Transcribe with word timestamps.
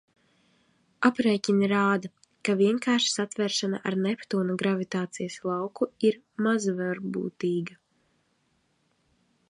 Aprēķini 1.09 1.67
rāda, 1.71 2.09
ka 2.49 2.55
vienkārša 2.61 3.13
satveršana 3.17 3.81
ar 3.91 3.97
Neptūna 4.07 4.57
gravitācijas 4.63 5.37
lauku 5.51 5.89
ir 6.11 6.19
mazvarbūtīga. 6.47 7.79